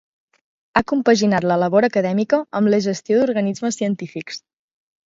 [0.73, 4.43] Ha compaginat la labor acadèmica amb la gestió d'organismes científics.